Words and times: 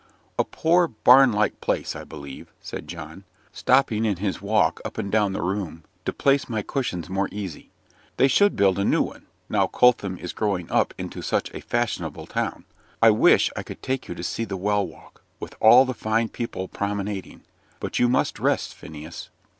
"A 0.39 0.43
poor 0.43 0.87
barn 0.87 1.31
like 1.31 1.61
place, 1.61 1.95
I 1.95 2.05
believe," 2.05 2.51
said 2.59 2.87
John, 2.87 3.23
stopping 3.53 4.03
in 4.03 4.15
his 4.17 4.41
walk 4.41 4.81
up 4.83 4.97
and 4.97 5.11
down 5.11 5.33
the 5.33 5.43
room 5.43 5.83
to 6.05 6.11
place 6.11 6.49
my 6.49 6.63
cushions 6.63 7.07
more 7.07 7.29
easy; 7.31 7.69
"they 8.17 8.27
should 8.27 8.55
build 8.55 8.79
a 8.79 8.83
new 8.83 9.03
one, 9.03 9.27
now 9.47 9.67
Coltham 9.67 10.17
is 10.17 10.33
growing 10.33 10.71
up 10.71 10.95
into 10.97 11.21
such 11.21 11.53
a 11.53 11.61
fashionable 11.61 12.25
town. 12.25 12.65
I 12.99 13.11
wish 13.11 13.51
I 13.55 13.61
could 13.61 13.83
take 13.83 14.07
you 14.07 14.15
to 14.15 14.23
see 14.23 14.43
the 14.43 14.57
"Well 14.57 14.87
walk," 14.87 15.21
with 15.39 15.53
all 15.59 15.85
the 15.85 15.93
fine 15.93 16.29
people 16.29 16.67
promenading. 16.67 17.41
But 17.79 17.99
you 17.99 18.09
must 18.09 18.39
rest, 18.39 18.73
Phineas." 18.73 19.29